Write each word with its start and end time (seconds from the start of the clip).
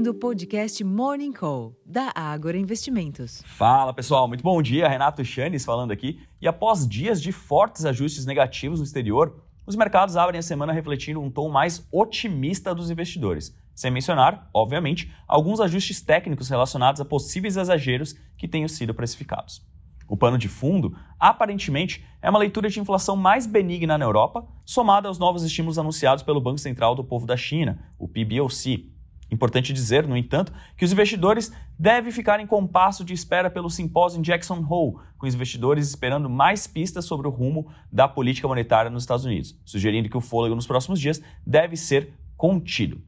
ouvindo 0.00 0.12
o 0.12 0.14
podcast 0.14 0.82
Morning 0.82 1.30
Call, 1.30 1.76
da 1.84 2.10
Ágora 2.14 2.56
Investimentos. 2.56 3.42
Fala 3.44 3.92
pessoal, 3.92 4.26
muito 4.26 4.42
bom 4.42 4.62
dia. 4.62 4.88
Renato 4.88 5.22
Chanes 5.22 5.62
falando 5.62 5.90
aqui. 5.90 6.20
E 6.40 6.48
após 6.48 6.88
dias 6.88 7.20
de 7.20 7.30
fortes 7.32 7.84
ajustes 7.84 8.24
negativos 8.24 8.78
no 8.78 8.84
exterior, 8.86 9.42
os 9.66 9.76
mercados 9.76 10.16
abrem 10.16 10.38
a 10.38 10.42
semana 10.42 10.72
refletindo 10.72 11.20
um 11.20 11.30
tom 11.30 11.50
mais 11.50 11.86
otimista 11.92 12.74
dos 12.74 12.90
investidores. 12.90 13.54
Sem 13.74 13.90
mencionar, 13.90 14.48
obviamente, 14.54 15.12
alguns 15.28 15.60
ajustes 15.60 16.00
técnicos 16.00 16.48
relacionados 16.48 17.02
a 17.02 17.04
possíveis 17.04 17.58
exageros 17.58 18.14
que 18.38 18.48
tenham 18.48 18.68
sido 18.68 18.94
precificados. 18.94 19.62
O 20.08 20.16
pano 20.16 20.38
de 20.38 20.48
fundo, 20.48 20.96
aparentemente, 21.18 22.02
é 22.22 22.30
uma 22.30 22.38
leitura 22.38 22.70
de 22.70 22.80
inflação 22.80 23.16
mais 23.16 23.46
benigna 23.46 23.98
na 23.98 24.04
Europa, 24.06 24.48
somada 24.64 25.08
aos 25.08 25.18
novos 25.18 25.42
estímulos 25.42 25.78
anunciados 25.78 26.22
pelo 26.22 26.40
Banco 26.40 26.58
Central 26.58 26.94
do 26.94 27.04
Povo 27.04 27.26
da 27.26 27.36
China, 27.36 27.78
o 27.98 28.08
PBOC. 28.08 28.98
Importante 29.30 29.72
dizer, 29.72 30.06
no 30.06 30.16
entanto, 30.16 30.52
que 30.76 30.84
os 30.84 30.92
investidores 30.92 31.52
devem 31.78 32.10
ficar 32.10 32.40
em 32.40 32.46
compasso 32.46 33.04
de 33.04 33.14
espera 33.14 33.48
pelo 33.48 33.70
simpósio 33.70 34.18
em 34.18 34.22
Jackson 34.22 34.64
Hole, 34.68 34.96
com 35.16 35.26
os 35.26 35.34
investidores 35.34 35.88
esperando 35.88 36.28
mais 36.28 36.66
pistas 36.66 37.04
sobre 37.04 37.28
o 37.28 37.30
rumo 37.30 37.68
da 37.92 38.08
política 38.08 38.48
monetária 38.48 38.90
nos 38.90 39.04
Estados 39.04 39.24
Unidos, 39.24 39.58
sugerindo 39.64 40.08
que 40.08 40.16
o 40.16 40.20
fôlego 40.20 40.54
nos 40.54 40.66
próximos 40.66 41.00
dias 41.00 41.22
deve 41.46 41.76
ser 41.76 42.12
contido. 42.36 43.00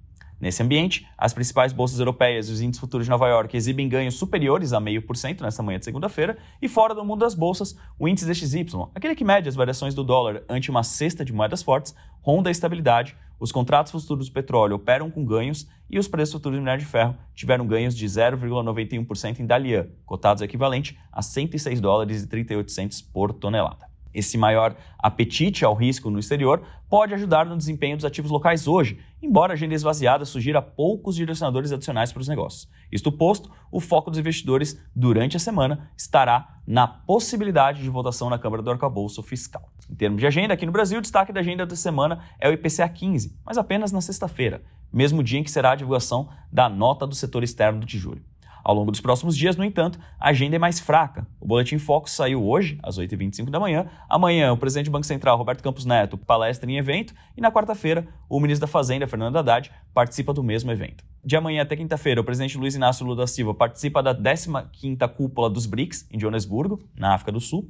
Nesse 0.42 0.60
ambiente, 0.60 1.06
as 1.16 1.32
principais 1.32 1.72
bolsas 1.72 2.00
europeias 2.00 2.48
e 2.48 2.52
os 2.52 2.60
índices 2.60 2.80
futuros 2.80 3.06
de 3.06 3.10
Nova 3.10 3.28
York 3.28 3.56
exibem 3.56 3.88
ganhos 3.88 4.16
superiores 4.16 4.72
a 4.72 4.80
0,5% 4.80 5.40
nesta 5.40 5.62
manhã 5.62 5.78
de 5.78 5.84
segunda-feira, 5.84 6.36
e 6.60 6.68
fora 6.68 6.96
do 6.96 7.04
mundo 7.04 7.20
das 7.20 7.32
bolsas, 7.32 7.76
o 7.96 8.08
índice 8.08 8.26
DXY, 8.26 8.66
aquele 8.92 9.14
que 9.14 9.24
mede 9.24 9.48
as 9.48 9.54
variações 9.54 9.94
do 9.94 10.02
dólar 10.02 10.42
ante 10.48 10.68
uma 10.68 10.82
cesta 10.82 11.24
de 11.24 11.32
moedas 11.32 11.62
fortes, 11.62 11.94
ronda 12.20 12.50
a 12.50 12.52
estabilidade, 12.52 13.16
os 13.42 13.50
contratos 13.50 13.90
futuros 13.90 14.28
do 14.28 14.32
petróleo 14.32 14.76
operam 14.76 15.10
com 15.10 15.24
ganhos 15.24 15.68
e 15.90 15.98
os 15.98 16.06
preços 16.06 16.34
futuros 16.34 16.56
de 16.56 16.60
minério 16.60 16.84
de 16.84 16.88
ferro 16.88 17.16
tiveram 17.34 17.66
ganhos 17.66 17.96
de 17.96 18.06
0,91% 18.06 19.40
em 19.40 19.46
Dalian, 19.46 19.88
cotados 20.06 20.44
equivalente 20.44 20.96
a 21.10 21.22
106 21.22 21.80
dólares 21.80 22.22
e 22.22 22.28
38 22.28 22.70
por 23.12 23.32
tonelada. 23.32 23.91
Esse 24.14 24.36
maior 24.36 24.76
apetite 24.98 25.64
ao 25.64 25.74
risco 25.74 26.10
no 26.10 26.18
exterior 26.18 26.62
pode 26.88 27.14
ajudar 27.14 27.46
no 27.46 27.56
desempenho 27.56 27.96
dos 27.96 28.04
ativos 28.04 28.30
locais 28.30 28.68
hoje, 28.68 28.98
embora 29.22 29.52
a 29.52 29.54
agenda 29.54 29.74
esvaziada 29.74 30.24
sugira 30.24 30.60
poucos 30.60 31.16
direcionadores 31.16 31.72
adicionais 31.72 32.12
para 32.12 32.20
os 32.20 32.28
negócios. 32.28 32.68
Isto 32.90 33.10
posto, 33.10 33.50
o 33.70 33.80
foco 33.80 34.10
dos 34.10 34.18
investidores 34.18 34.78
durante 34.94 35.36
a 35.36 35.40
semana 35.40 35.90
estará 35.96 36.60
na 36.66 36.86
possibilidade 36.86 37.82
de 37.82 37.88
votação 37.88 38.28
na 38.28 38.38
Câmara 38.38 38.62
do 38.62 38.70
Arcabouço 38.70 39.22
Fiscal. 39.22 39.68
Em 39.90 39.94
termos 39.94 40.20
de 40.20 40.26
agenda, 40.26 40.54
aqui 40.54 40.66
no 40.66 40.72
Brasil, 40.72 40.98
o 40.98 41.02
destaque 41.02 41.32
da 41.32 41.40
agenda 41.40 41.64
da 41.64 41.76
semana 41.76 42.20
é 42.38 42.48
o 42.48 42.52
IPCA 42.52 42.88
15, 42.88 43.38
mas 43.44 43.56
apenas 43.56 43.90
na 43.90 44.00
sexta-feira, 44.00 44.62
mesmo 44.92 45.22
dia 45.22 45.38
em 45.38 45.42
que 45.42 45.50
será 45.50 45.72
a 45.72 45.76
divulgação 45.76 46.28
da 46.52 46.68
nota 46.68 47.06
do 47.06 47.14
setor 47.14 47.42
externo 47.42 47.80
do 47.80 47.86
Tijolo. 47.86 48.20
Ao 48.64 48.74
longo 48.74 48.90
dos 48.90 49.00
próximos 49.00 49.36
dias, 49.36 49.56
no 49.56 49.64
entanto, 49.64 49.98
a 50.18 50.28
agenda 50.28 50.56
é 50.56 50.58
mais 50.58 50.78
fraca. 50.78 51.26
O 51.40 51.46
Boletim 51.46 51.78
Focus 51.78 52.12
saiu 52.12 52.46
hoje, 52.46 52.78
às 52.82 52.98
8h25 52.98 53.50
da 53.50 53.58
manhã. 53.58 53.86
Amanhã, 54.08 54.52
o 54.52 54.56
presidente 54.56 54.86
do 54.86 54.92
Banco 54.92 55.06
Central, 55.06 55.36
Roberto 55.36 55.62
Campos 55.62 55.84
Neto, 55.84 56.16
palestra 56.16 56.70
em 56.70 56.76
evento. 56.76 57.12
E 57.36 57.40
na 57.40 57.50
quarta-feira, 57.50 58.06
o 58.28 58.38
ministro 58.38 58.66
da 58.66 58.70
Fazenda, 58.70 59.06
Fernando 59.06 59.36
Haddad, 59.36 59.70
participa 59.92 60.32
do 60.32 60.42
mesmo 60.42 60.70
evento. 60.70 61.04
De 61.24 61.36
amanhã 61.36 61.62
até 61.62 61.76
quinta-feira, 61.76 62.20
o 62.20 62.24
presidente 62.24 62.56
Luiz 62.56 62.74
Inácio 62.74 63.04
Lula 63.04 63.18
da 63.18 63.26
Silva 63.26 63.54
participa 63.54 64.02
da 64.02 64.14
15ª 64.14 65.08
cúpula 65.08 65.50
dos 65.50 65.66
BRICS, 65.66 66.08
em 66.10 66.18
Joanesburgo, 66.18 66.78
na 66.96 67.14
África 67.14 67.32
do 67.32 67.40
Sul. 67.40 67.68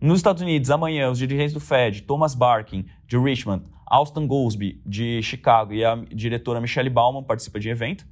Nos 0.00 0.20
Estados 0.20 0.40
Unidos, 0.40 0.70
amanhã, 0.70 1.10
os 1.10 1.18
dirigentes 1.18 1.52
do 1.52 1.60
Fed, 1.60 2.02
Thomas 2.02 2.34
Barkin, 2.34 2.86
de 3.06 3.18
Richmond, 3.18 3.64
Austin 3.86 4.26
Goolsbee, 4.26 4.80
de 4.86 5.20
Chicago, 5.22 5.74
e 5.74 5.84
a 5.84 5.94
diretora 5.96 6.60
Michelle 6.60 6.88
Bauman 6.88 7.22
participam 7.22 7.58
de 7.58 7.68
evento. 7.68 8.06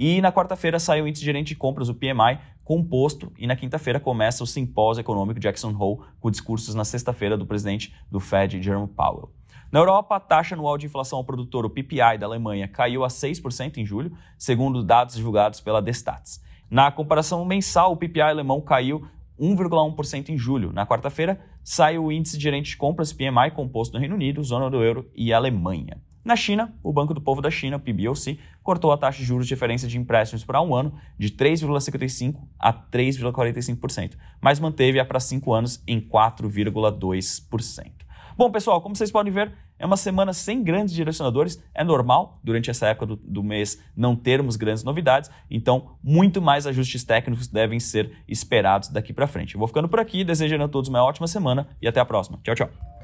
E 0.00 0.20
na 0.20 0.30
quarta-feira 0.30 0.78
sai 0.78 1.02
o 1.02 1.08
índice 1.08 1.24
gerente 1.24 1.48
de 1.48 1.56
compras, 1.56 1.88
o 1.88 1.94
PMI, 1.94 2.38
composto, 2.62 3.32
e 3.36 3.48
na 3.48 3.56
quinta-feira 3.56 3.98
começa 3.98 4.44
o 4.44 4.46
simpósio 4.46 5.00
econômico 5.00 5.40
Jackson 5.40 5.74
Hole, 5.76 6.06
com 6.20 6.30
discursos 6.30 6.72
na 6.72 6.84
sexta-feira 6.84 7.36
do 7.36 7.44
presidente 7.44 7.92
do 8.08 8.20
Fed, 8.20 8.62
Jerome 8.62 8.86
Powell. 8.86 9.32
Na 9.72 9.80
Europa, 9.80 10.14
a 10.14 10.20
taxa 10.20 10.54
anual 10.54 10.78
de 10.78 10.86
inflação 10.86 11.18
ao 11.18 11.24
produtor, 11.24 11.66
o 11.66 11.70
PPI 11.70 12.16
da 12.16 12.26
Alemanha, 12.26 12.68
caiu 12.68 13.02
a 13.02 13.08
6% 13.08 13.78
em 13.78 13.84
julho, 13.84 14.16
segundo 14.38 14.84
dados 14.84 15.16
divulgados 15.16 15.60
pela 15.60 15.82
Destats. 15.82 16.40
Na 16.70 16.92
comparação 16.92 17.44
mensal, 17.44 17.90
o 17.90 17.96
PPI 17.96 18.20
alemão 18.20 18.60
caiu 18.60 19.04
1,1% 19.36 20.28
em 20.28 20.38
julho. 20.38 20.72
Na 20.72 20.86
quarta-feira, 20.86 21.40
sai 21.64 21.98
o 21.98 22.12
índice 22.12 22.38
gerente 22.38 22.70
de 22.70 22.76
compras 22.76 23.12
PMI 23.12 23.50
composto 23.52 23.94
no 23.94 23.98
Reino 23.98 24.14
Unido, 24.14 24.44
zona 24.44 24.70
do 24.70 24.80
euro 24.80 25.10
e 25.12 25.32
Alemanha. 25.32 26.00
Na 26.28 26.36
China, 26.36 26.74
o 26.82 26.92
Banco 26.92 27.14
do 27.14 27.22
Povo 27.22 27.40
da 27.40 27.50
China, 27.50 27.78
PBOC, 27.78 28.38
cortou 28.62 28.92
a 28.92 28.98
taxa 28.98 29.20
de 29.20 29.24
juros 29.24 29.46
de 29.46 29.54
referência 29.54 29.88
de 29.88 29.96
empréstimos 29.96 30.44
para 30.44 30.60
um 30.60 30.74
ano 30.74 30.92
de 31.18 31.30
3,55% 31.30 32.36
a 32.58 32.70
3,45%, 32.70 34.12
mas 34.38 34.60
manteve-a 34.60 35.06
para 35.06 35.20
cinco 35.20 35.54
anos 35.54 35.82
em 35.86 35.98
4,2%. 35.98 37.92
Bom, 38.36 38.50
pessoal, 38.50 38.82
como 38.82 38.94
vocês 38.94 39.10
podem 39.10 39.32
ver, 39.32 39.54
é 39.78 39.86
uma 39.86 39.96
semana 39.96 40.34
sem 40.34 40.62
grandes 40.62 40.94
direcionadores. 40.94 41.58
É 41.74 41.82
normal, 41.82 42.38
durante 42.44 42.70
essa 42.70 42.88
época 42.88 43.06
do, 43.06 43.16
do 43.16 43.42
mês, 43.42 43.82
não 43.96 44.14
termos 44.14 44.56
grandes 44.56 44.84
novidades. 44.84 45.30
Então, 45.50 45.96
muito 46.04 46.42
mais 46.42 46.66
ajustes 46.66 47.04
técnicos 47.04 47.48
devem 47.48 47.80
ser 47.80 48.12
esperados 48.28 48.90
daqui 48.90 49.14
para 49.14 49.26
frente. 49.26 49.54
Eu 49.54 49.58
vou 49.60 49.66
ficando 49.66 49.88
por 49.88 49.98
aqui, 49.98 50.24
desejando 50.24 50.64
a 50.64 50.68
todos 50.68 50.90
uma 50.90 51.02
ótima 51.02 51.26
semana 51.26 51.68
e 51.80 51.88
até 51.88 52.00
a 52.00 52.04
próxima. 52.04 52.38
Tchau, 52.44 52.54
tchau. 52.54 52.97